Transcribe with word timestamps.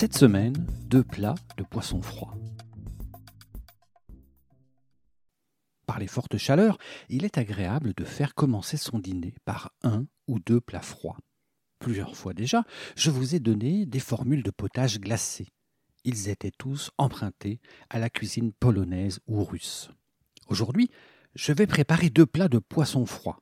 Cette 0.00 0.16
semaine, 0.16 0.54
deux 0.84 1.02
plats 1.02 1.34
de 1.56 1.64
poisson 1.64 2.00
froid. 2.00 2.32
Par 5.86 5.98
les 5.98 6.06
fortes 6.06 6.36
chaleurs, 6.36 6.78
il 7.08 7.24
est 7.24 7.36
agréable 7.36 7.94
de 7.96 8.04
faire 8.04 8.36
commencer 8.36 8.76
son 8.76 9.00
dîner 9.00 9.34
par 9.44 9.72
un 9.82 10.06
ou 10.28 10.38
deux 10.38 10.60
plats 10.60 10.82
froids. 10.82 11.18
Plusieurs 11.80 12.14
fois 12.14 12.32
déjà, 12.32 12.62
je 12.94 13.10
vous 13.10 13.34
ai 13.34 13.40
donné 13.40 13.86
des 13.86 13.98
formules 13.98 14.44
de 14.44 14.52
potage 14.52 15.00
glacé. 15.00 15.48
Ils 16.04 16.28
étaient 16.28 16.52
tous 16.56 16.92
empruntés 16.96 17.58
à 17.90 17.98
la 17.98 18.08
cuisine 18.08 18.52
polonaise 18.52 19.18
ou 19.26 19.42
russe. 19.42 19.90
Aujourd'hui, 20.46 20.92
je 21.34 21.52
vais 21.52 21.66
préparer 21.66 22.08
deux 22.08 22.24
plats 22.24 22.46
de 22.46 22.60
poisson 22.60 23.04
froid. 23.04 23.40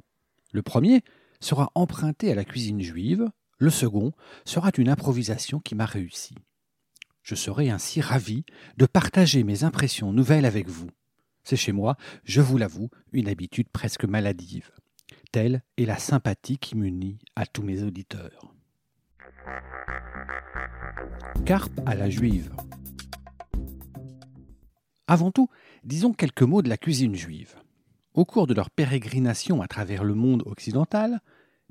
Le 0.52 0.62
premier 0.62 1.02
sera 1.38 1.70
emprunté 1.75 2.33
à 2.33 2.34
la 2.34 2.47
cuisine 2.47 2.80
juive, 2.80 3.28
le 3.59 3.70
second 3.70 4.12
sera 4.45 4.70
une 4.77 4.88
improvisation 4.88 5.60
qui 5.60 5.74
m'a 5.74 5.87
réussi. 5.87 6.34
Je 7.23 7.34
serai 7.34 7.70
ainsi 7.70 8.01
ravi 8.01 8.45
de 8.77 8.86
partager 8.86 9.42
mes 9.42 9.64
impressions 9.64 10.12
nouvelles 10.12 10.44
avec 10.44 10.69
vous. 10.69 10.91
C'est 11.42 11.56
chez 11.56 11.72
moi, 11.72 11.97
je 12.25 12.41
vous 12.41 12.58
l'avoue, 12.58 12.91
une 13.12 13.28
habitude 13.28 13.69
presque 13.69 14.05
maladive. 14.05 14.70
Telle 15.33 15.62
est 15.77 15.84
la 15.84 15.98
sympathie 15.98 16.58
qui 16.58 16.77
m'unit 16.77 17.19
à 17.34 17.47
tous 17.47 17.62
mes 17.62 17.83
auditeurs. 17.83 18.55
Carpe 21.44 21.81
à 21.86 21.94
la 21.94 22.11
juive. 22.11 22.55
Avant 25.06 25.31
tout, 25.31 25.48
disons 25.84 26.12
quelques 26.12 26.42
mots 26.42 26.62
de 26.62 26.69
la 26.69 26.77
cuisine 26.77 27.14
juive. 27.14 27.55
Au 28.14 28.25
cours 28.25 28.47
de 28.47 28.55
leur 28.55 28.70
pérégrination 28.70 29.62
à 29.62 29.69
travers 29.69 30.03
le 30.03 30.14
monde 30.14 30.42
occidental, 30.47 31.20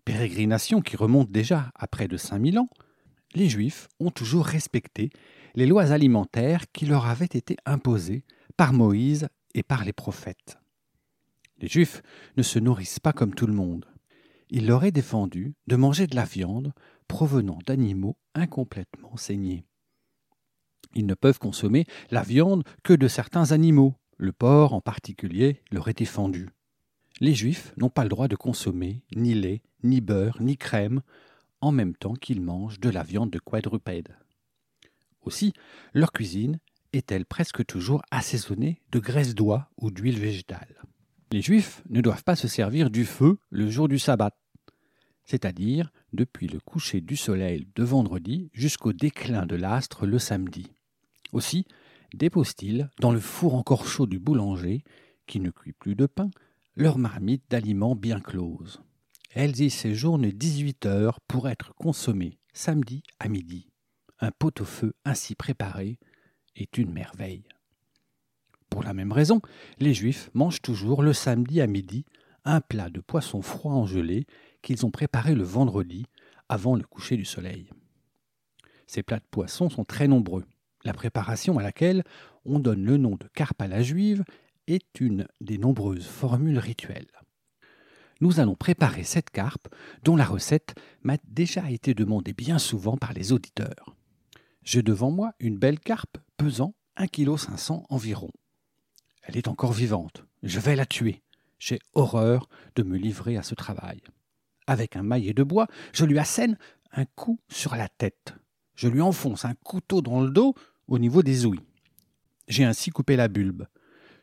pérégrination 0.06 0.82
qui 0.82 0.96
remonte 0.96 1.32
déjà 1.32 1.72
à 1.76 1.88
près 1.88 2.08
de 2.08 2.18
5000 2.18 2.60
ans, 2.60 2.70
les 3.34 3.50
Juifs 3.50 3.90
ont 4.00 4.12
toujours 4.12 4.46
respecté 4.46 5.10
les 5.56 5.66
lois 5.66 5.92
alimentaires 5.92 6.66
qui 6.72 6.86
leur 6.86 7.06
avaient 7.06 7.26
été 7.26 7.58
imposées 7.66 8.24
par 8.56 8.72
Moïse 8.72 9.28
et 9.54 9.64
par 9.64 9.84
les 9.84 9.94
prophètes. 9.94 10.58
Les 11.60 11.68
Juifs 11.68 12.02
ne 12.38 12.44
se 12.44 12.60
nourrissent 12.60 13.00
pas 13.00 13.14
comme 13.14 13.34
tout 13.34 13.48
le 13.48 13.54
monde. 13.54 13.86
Il 14.50 14.68
leur 14.68 14.84
est 14.84 14.92
défendu 14.92 15.56
de 15.68 15.76
manger 15.76 16.08
de 16.08 16.16
la 16.16 16.26
viande 16.26 16.74
provenant 17.08 17.60
d'animaux 17.66 18.18
incomplètement 18.34 19.18
saignés. 19.18 19.66
Ils 20.94 21.06
ne 21.06 21.14
peuvent 21.14 21.40
consommer 21.40 21.86
la 22.12 22.22
viande 22.22 22.64
que 22.84 22.94
de 22.94 23.08
certains 23.08 23.52
animaux. 23.52 23.96
Le 24.18 24.32
porc 24.32 24.74
en 24.74 24.82
particulier 24.82 25.62
leur 25.72 25.88
est 25.90 25.98
défendu. 25.98 26.50
Les 27.22 27.34
Juifs 27.34 27.74
n'ont 27.78 27.90
pas 27.90 28.04
le 28.04 28.10
droit 28.10 28.28
de 28.28 28.36
consommer 28.36 29.02
ni 29.16 29.34
lait, 29.34 29.62
ni 29.86 30.02
beurre, 30.02 30.42
ni 30.42 30.58
crème, 30.58 31.02
en 31.62 31.72
même 31.72 31.96
temps 31.96 32.16
qu'ils 32.16 32.42
mangent 32.42 32.80
de 32.80 32.90
la 32.90 33.04
viande 33.04 33.32
de 33.32 33.40
quadrupède. 33.40 34.16
Aussi, 35.22 35.54
leur 35.94 36.12
cuisine 36.12 36.60
est-elle 36.94 37.26
presque 37.26 37.66
toujours 37.66 38.02
assaisonnée 38.12 38.82
de 38.92 39.00
graisse 39.00 39.36
d'oie 39.36 39.70
ou 39.78 39.92
d'huile 39.92 40.20
végétale. 40.20 40.82
Les 41.32 41.42
Juifs 41.42 41.84
ne 41.90 42.02
doivent 42.02 42.24
pas 42.24 42.36
se 42.36 42.48
servir 42.48 42.90
du 42.90 43.06
feu 43.06 43.40
le 43.50 43.70
jour 43.70 43.88
du 43.88 44.00
sabbat, 44.00 44.38
c'est-à-dire 45.26 45.92
depuis 46.14 46.48
le 46.48 46.60
coucher 46.60 47.02
du 47.02 47.16
soleil 47.16 47.68
de 47.76 47.84
vendredi 47.84 48.50
jusqu'au 48.54 48.94
déclin 48.94 49.46
de 49.46 49.56
l'astre 49.56 50.06
le 50.06 50.20
samedi. 50.20 50.68
Aussi 51.32 51.66
déposent-ils 52.14 52.90
dans 53.00 53.12
le 53.12 53.20
four 53.20 53.56
encore 53.56 53.88
chaud 53.88 54.06
du 54.06 54.20
boulanger, 54.20 54.84
qui 55.26 55.40
ne 55.40 55.50
cuit 55.50 55.74
plus 55.74 55.96
de 55.96 56.06
pain, 56.06 56.30
leur 56.76 56.98
marmite 56.98 57.44
d'aliments 57.50 57.96
bien 57.96 58.20
close. 58.20 58.82
Elles 59.36 59.60
y 59.60 59.70
séjournent 59.70 60.32
18 60.32 60.86
heures 60.86 61.20
pour 61.20 61.50
être 61.50 61.76
consommées 61.76 62.40
samedi 62.54 63.04
à 63.20 63.28
midi. 63.28 63.68
Un 64.22 64.32
pot-au-feu 64.32 64.94
ainsi 65.04 65.36
préparé 65.36 66.00
est 66.56 66.78
une 66.78 66.94
merveille. 66.94 67.44
Pour 68.70 68.82
la 68.82 68.94
même 68.94 69.12
raison, 69.12 69.42
les 69.78 69.94
Juifs 69.94 70.30
mangent 70.34 70.62
toujours 70.62 71.04
le 71.04 71.12
samedi 71.12 71.60
à 71.60 71.68
midi 71.68 72.06
un 72.46 72.62
plat 72.62 72.90
de 72.90 73.02
poisson 73.02 73.42
froid 73.42 73.74
en 73.74 73.86
gelée 73.86 74.26
qu'ils 74.62 74.86
ont 74.86 74.92
préparé 74.92 75.36
le 75.36 75.44
vendredi 75.44 76.06
avant 76.48 76.78
le 76.78 76.84
coucher 76.84 77.18
du 77.18 77.26
soleil. 77.26 77.70
Ces 78.88 79.04
plats 79.04 79.20
de 79.20 79.28
poisson 79.30 79.70
sont 79.70 79.84
très 79.84 80.08
nombreux. 80.08 80.46
La 80.86 80.94
préparation 80.94 81.60
à 81.60 81.64
laquelle 81.64 82.06
on 82.46 82.60
donne 82.60 82.86
le 82.86 82.96
nom 82.96 83.18
de 83.18 83.28
carpe 83.34 83.62
à 83.62 83.68
la 83.68 83.84
juive 83.84 84.24
est 84.68 85.02
une 85.02 85.28
des 85.42 85.58
nombreuses 85.58 86.08
formules 86.08 86.60
rituelles. 86.60 87.12
Nous 88.22 88.40
allons 88.40 88.56
préparer 88.56 89.04
cette 89.04 89.30
carpe 89.30 89.68
dont 90.04 90.16
la 90.16 90.26
recette 90.26 90.76
m'a 91.04 91.18
déjà 91.28 91.70
été 91.70 91.94
demandée 91.94 92.34
bien 92.34 92.60
souvent 92.60 92.98
par 92.98 93.14
les 93.14 93.34
auditeurs. 93.34 93.96
J'ai 94.64 94.82
devant 94.82 95.12
moi 95.12 95.34
une 95.40 95.58
belle 95.58 95.80
carpe 95.80 96.18
pesant 96.38 96.74
1,5 96.98 97.10
kg 97.10 97.86
environ. 97.90 98.32
Elle 99.24 99.38
est 99.38 99.48
encore 99.48 99.74
vivante. 99.74 100.26
Je 100.44 100.60
vais 100.60 100.76
la 100.76 100.86
tuer. 100.86 101.22
J'ai 101.60 101.80
horreur 101.94 102.48
de 102.76 102.84
me 102.84 102.98
livrer 102.98 103.38
à 103.38 103.44
ce 103.44 103.56
travail. 103.56 104.02
Avec 104.68 104.96
un 104.96 105.04
maillet 105.04 105.34
de 105.34 105.44
bois, 105.44 105.68
je 105.94 106.06
lui 106.06 106.20
assène 106.20 106.58
un 106.92 107.06
coup 107.06 107.40
sur 107.50 107.76
la 107.76 107.90
tête. 107.90 108.34
Je 108.76 108.88
lui 108.88 109.02
enfonce 109.02 109.46
un 109.46 109.56
couteau 109.56 110.02
dans 110.02 110.22
le 110.22 110.30
dos 110.30 110.56
au 110.88 111.00
niveau 111.00 111.22
des 111.22 111.46
ouïes. 111.46 111.66
J'ai 112.48 112.64
ainsi 112.64 112.92
coupé 112.92 113.16
la 113.16 113.28
bulbe. 113.28 113.68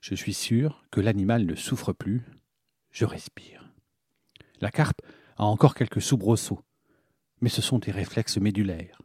Je 0.00 0.14
suis 0.14 0.34
sûr 0.34 0.84
que 0.90 1.00
l'animal 1.00 1.44
ne 1.46 1.54
souffre 1.54 1.92
plus. 1.92 2.22
Je 2.90 3.04
respire. 3.04 3.61
La 4.62 4.70
carpe 4.70 5.02
a 5.36 5.44
encore 5.44 5.74
quelques 5.74 6.00
soubresauts, 6.00 6.62
mais 7.40 7.48
ce 7.48 7.60
sont 7.60 7.80
des 7.80 7.90
réflexes 7.90 8.38
médulaires. 8.38 9.02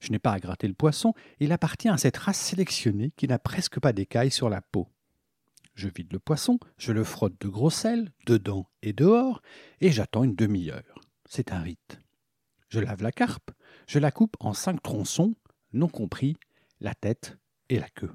Je 0.00 0.10
n'ai 0.10 0.18
pas 0.18 0.32
à 0.32 0.40
gratter 0.40 0.66
le 0.66 0.74
poisson, 0.74 1.12
il 1.38 1.52
appartient 1.52 1.90
à 1.90 1.98
cette 1.98 2.16
race 2.16 2.40
sélectionnée 2.40 3.12
qui 3.14 3.28
n'a 3.28 3.38
presque 3.38 3.78
pas 3.78 3.92
d'écailles 3.92 4.30
sur 4.30 4.48
la 4.48 4.62
peau. 4.62 4.88
Je 5.74 5.88
vide 5.94 6.10
le 6.14 6.18
poisson, 6.18 6.58
je 6.78 6.92
le 6.92 7.04
frotte 7.04 7.38
de 7.42 7.48
gros 7.48 7.68
sel, 7.68 8.10
dedans 8.24 8.66
et 8.80 8.94
dehors, 8.94 9.42
et 9.82 9.92
j'attends 9.92 10.24
une 10.24 10.34
demi-heure. 10.34 10.98
C'est 11.28 11.52
un 11.52 11.60
rite. 11.60 11.98
Je 12.70 12.80
lave 12.80 13.02
la 13.02 13.12
carpe, 13.12 13.50
je 13.86 13.98
la 13.98 14.10
coupe 14.10 14.36
en 14.40 14.54
cinq 14.54 14.82
tronçons, 14.82 15.34
non 15.74 15.88
compris 15.88 16.38
la 16.80 16.94
tête 16.94 17.36
et 17.68 17.78
la 17.78 17.90
queue. 17.90 18.14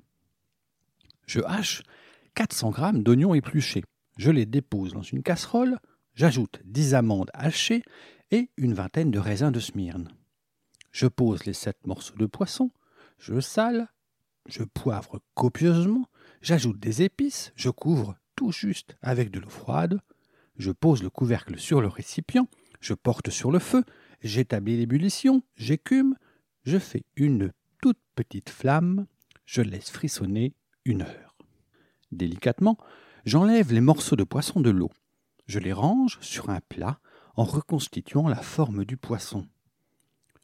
Je 1.28 1.42
hache 1.42 1.84
400 2.34 2.72
grammes 2.72 3.04
d'oignons 3.04 3.36
épluchés. 3.36 3.84
Je 4.18 4.32
les 4.32 4.48
dépose 4.48 4.94
dans 4.94 5.04
une 5.04 5.22
casserole, 5.22 5.78
j'ajoute 6.20 6.60
10 6.66 6.96
amandes 6.96 7.32
hachées 7.34 7.82
et 8.30 8.50
une 8.58 8.74
vingtaine 8.74 9.10
de 9.10 9.20
raisins 9.20 9.52
de 9.52 9.62
Smyrne. 9.62 10.10
Je 10.92 11.08
pose 11.08 11.46
les 11.46 11.54
sept 11.54 11.88
morceaux 11.88 12.18
de 12.18 12.26
poisson, 12.26 12.72
je 13.20 13.40
sale, 13.40 13.88
je 14.46 14.64
poivre 14.64 15.22
copieusement, 15.34 16.10
j'ajoute 16.42 16.78
des 16.78 17.04
épices, 17.04 17.54
je 17.56 17.70
couvre 17.70 18.18
tout 18.36 18.52
juste 18.52 18.98
avec 19.02 19.32
de 19.32 19.40
l'eau 19.40 19.48
froide, 19.48 20.02
je 20.58 20.72
pose 20.72 21.04
le 21.04 21.10
couvercle 21.10 21.58
sur 21.58 21.80
le 21.80 21.88
récipient, 21.88 22.50
je 22.82 22.96
porte 22.96 23.30
sur 23.30 23.50
le 23.50 23.60
feu, 23.60 23.86
j'établis 24.22 24.76
l'ébullition, 24.76 25.42
j'écume, 25.56 26.16
je 26.66 26.80
fais 26.80 27.06
une 27.16 27.54
toute 27.82 28.00
petite 28.16 28.50
flamme, 28.50 29.06
je 29.46 29.62
laisse 29.62 29.90
frissonner 29.90 30.54
une 30.84 31.04
heure. 31.04 31.38
Délicatement, 32.12 32.78
j'enlève 33.24 33.72
les 33.72 33.80
morceaux 33.80 34.18
de 34.18 34.26
poisson 34.26 34.60
de 34.60 34.70
l'eau. 34.70 34.92
Je 35.50 35.58
les 35.58 35.74
range 35.74 36.20
sur 36.22 36.52
un 36.52 36.60
plat 36.62 37.00
en 37.36 37.44
reconstituant 37.44 38.28
la 38.28 38.36
forme 38.36 38.86
du 38.86 38.98
poisson. 38.98 39.48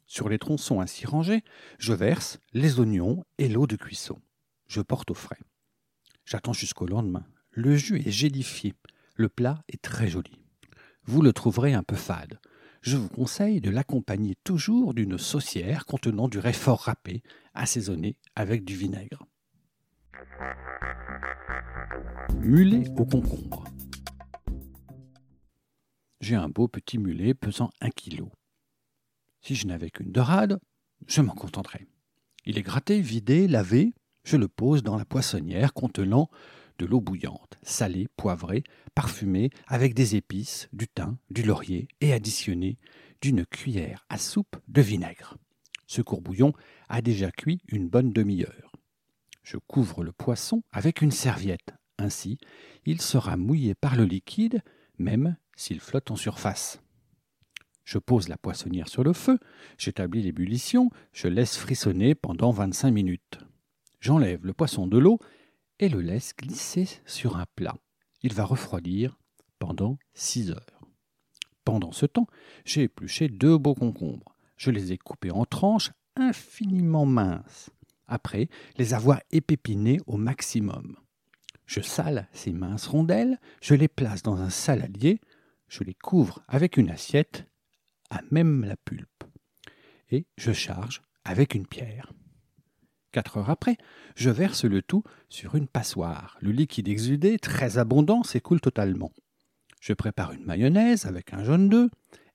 Sur 0.04 0.28
les 0.28 0.40
tronçons 0.40 0.80
ainsi 0.80 1.06
rangés, 1.06 1.44
je 1.78 1.92
verse 1.92 2.40
les 2.54 2.80
oignons 2.80 3.22
et 3.38 3.48
l'eau 3.48 3.68
de 3.68 3.76
cuisson. 3.76 4.20
Je 4.66 4.80
porte 4.80 5.12
au 5.12 5.14
frais. 5.14 5.38
J'attends 6.24 6.52
jusqu'au 6.52 6.88
lendemain. 6.88 7.24
Le 7.52 7.76
jus 7.76 8.02
est 8.04 8.10
gélifié. 8.10 8.74
Le 9.14 9.28
plat 9.28 9.62
est 9.68 9.80
très 9.80 10.08
joli. 10.08 10.40
Vous 11.04 11.22
le 11.22 11.32
trouverez 11.32 11.72
un 11.72 11.84
peu 11.84 11.94
fade. 11.94 12.40
Je 12.80 12.96
vous 12.96 13.08
conseille 13.08 13.60
de 13.60 13.70
l'accompagner 13.70 14.34
toujours 14.42 14.92
d'une 14.92 15.18
saucière 15.18 15.86
contenant 15.86 16.26
du 16.26 16.40
réfort 16.40 16.80
râpé, 16.80 17.22
assaisonné 17.54 18.16
avec 18.34 18.64
du 18.64 18.74
vinaigre. 18.74 19.24
Mulet 22.40 22.88
au 22.96 23.04
concombre. 23.04 23.62
Un 26.34 26.48
beau 26.48 26.66
petit 26.66 26.98
mulet 26.98 27.34
pesant 27.34 27.70
un 27.80 27.90
kilo. 27.90 28.32
Si 29.40 29.54
je 29.54 29.66
n'avais 29.66 29.90
qu'une 29.90 30.10
dorade, 30.10 30.58
je 31.06 31.20
m'en 31.20 31.34
contenterais. 31.34 31.86
Il 32.44 32.58
est 32.58 32.62
gratté, 32.62 33.00
vidé, 33.00 33.46
lavé, 33.46 33.94
je 34.24 34.36
le 34.36 34.48
pose 34.48 34.82
dans 34.82 34.96
la 34.96 35.04
poissonnière 35.04 35.72
contenant 35.72 36.28
de 36.78 36.86
l'eau 36.86 37.00
bouillante, 37.00 37.58
salée, 37.62 38.08
poivrée, 38.16 38.64
parfumée, 38.94 39.50
avec 39.66 39.94
des 39.94 40.16
épices, 40.16 40.68
du 40.72 40.88
thym, 40.88 41.16
du 41.30 41.42
laurier 41.42 41.86
et 42.00 42.12
additionnée 42.12 42.76
d'une 43.20 43.46
cuillère 43.46 44.04
à 44.08 44.18
soupe 44.18 44.56
de 44.68 44.82
vinaigre. 44.82 45.36
Ce 45.86 46.02
courbouillon 46.02 46.52
a 46.88 47.02
déjà 47.02 47.30
cuit 47.30 47.60
une 47.68 47.88
bonne 47.88 48.12
demi-heure. 48.12 48.72
Je 49.44 49.58
couvre 49.58 50.02
le 50.02 50.12
poisson 50.12 50.62
avec 50.72 51.02
une 51.02 51.12
serviette. 51.12 51.72
Ainsi, 51.98 52.38
il 52.84 53.00
sera 53.00 53.36
mouillé 53.36 53.74
par 53.74 53.96
le 53.96 54.04
liquide, 54.04 54.60
même 54.98 55.36
s'il 55.56 55.80
flotte 55.80 56.10
en 56.10 56.16
surface. 56.16 56.80
Je 57.84 57.98
pose 57.98 58.28
la 58.28 58.36
poissonnière 58.36 58.88
sur 58.88 59.04
le 59.04 59.12
feu, 59.12 59.38
j'établis 59.78 60.22
l'ébullition, 60.22 60.90
je 61.12 61.28
laisse 61.28 61.56
frissonner 61.56 62.14
pendant 62.14 62.50
25 62.50 62.90
minutes. 62.90 63.38
J'enlève 64.00 64.44
le 64.44 64.52
poisson 64.52 64.86
de 64.86 64.98
l'eau 64.98 65.18
et 65.78 65.88
le 65.88 66.00
laisse 66.00 66.34
glisser 66.36 66.88
sur 67.06 67.36
un 67.36 67.46
plat. 67.54 67.76
Il 68.22 68.34
va 68.34 68.44
refroidir 68.44 69.18
pendant 69.58 69.98
6 70.14 70.50
heures. 70.50 70.80
Pendant 71.64 71.92
ce 71.92 72.06
temps, 72.06 72.26
j'ai 72.64 72.82
épluché 72.82 73.28
deux 73.28 73.58
beaux 73.58 73.74
concombres. 73.74 74.36
Je 74.56 74.70
les 74.70 74.92
ai 74.92 74.98
coupés 74.98 75.30
en 75.30 75.44
tranches 75.44 75.90
infiniment 76.16 77.06
minces, 77.06 77.70
après 78.06 78.48
les 78.78 78.94
avoir 78.94 79.20
épépinés 79.30 80.00
au 80.06 80.16
maximum. 80.16 80.96
Je 81.66 81.80
sale 81.80 82.28
ces 82.32 82.52
minces 82.52 82.86
rondelles, 82.86 83.38
je 83.60 83.74
les 83.74 83.88
place 83.88 84.22
dans 84.22 84.40
un 84.40 84.50
saladier, 84.50 85.20
je 85.68 85.84
les 85.84 85.94
couvre 85.94 86.42
avec 86.48 86.76
une 86.76 86.90
assiette, 86.90 87.46
à 88.10 88.20
même 88.30 88.64
la 88.64 88.76
pulpe, 88.76 89.24
et 90.10 90.26
je 90.36 90.52
charge 90.52 91.02
avec 91.24 91.54
une 91.54 91.66
pierre. 91.66 92.12
Quatre 93.12 93.38
heures 93.38 93.50
après, 93.50 93.76
je 94.14 94.30
verse 94.30 94.64
le 94.64 94.82
tout 94.82 95.02
sur 95.28 95.54
une 95.54 95.68
passoire. 95.68 96.36
Le 96.40 96.50
liquide 96.50 96.88
exudé, 96.88 97.38
très 97.38 97.78
abondant, 97.78 98.22
s'écoule 98.22 98.60
totalement. 98.60 99.12
Je 99.80 99.92
prépare 99.94 100.32
une 100.32 100.44
mayonnaise 100.44 101.06
avec 101.06 101.32
un 101.32 101.42
jaune 101.42 101.68
d'œuf 101.68 101.90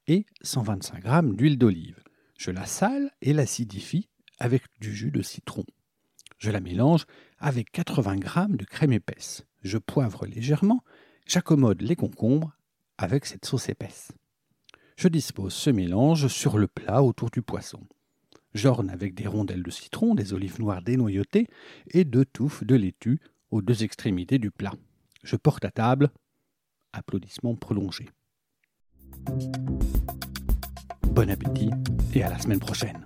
et 0.07 0.25
125 0.41 1.05
g 1.05 1.35
d'huile 1.35 1.57
d'olive. 1.57 2.01
Je 2.37 2.49
la 2.49 2.65
sale 2.65 3.11
et 3.21 3.33
l'acidifie 3.33 4.09
avec 4.39 4.63
du 4.79 4.95
jus 4.95 5.11
de 5.11 5.21
citron. 5.21 5.65
Je 6.39 6.49
la 6.49 6.59
mélange 6.59 7.05
avec 7.37 7.71
80 7.71 8.15
g 8.15 8.57
de 8.57 8.65
crème 8.65 8.93
épaisse. 8.93 9.45
Je 9.63 9.77
poivre 9.77 10.25
légèrement, 10.25 10.83
j'accommode 11.27 11.81
les 11.83 11.95
concombres 11.95 12.57
avec 13.01 13.25
cette 13.25 13.45
sauce 13.45 13.69
épaisse. 13.69 14.11
Je 14.97 15.07
dispose 15.07 15.53
ce 15.53 15.69
mélange 15.69 16.27
sur 16.27 16.57
le 16.57 16.67
plat 16.67 17.01
autour 17.01 17.31
du 17.31 17.41
poisson. 17.41 17.81
J'orne 18.53 18.89
avec 18.89 19.15
des 19.15 19.27
rondelles 19.27 19.63
de 19.63 19.71
citron, 19.71 20.13
des 20.13 20.33
olives 20.33 20.59
noires 20.59 20.81
dénoyautées 20.81 21.47
et 21.91 22.03
deux 22.03 22.25
touffes 22.25 22.63
de 22.63 22.75
laitue 22.75 23.19
aux 23.49 23.61
deux 23.61 23.83
extrémités 23.83 24.39
du 24.39 24.51
plat. 24.51 24.73
Je 25.23 25.35
porte 25.35 25.65
à 25.65 25.71
table. 25.71 26.09
Applaudissements 26.93 27.55
prolongés. 27.55 28.09
Bon 31.07 31.29
appétit 31.29 31.71
et 32.13 32.23
à 32.23 32.29
la 32.29 32.39
semaine 32.39 32.59
prochaine. 32.59 33.05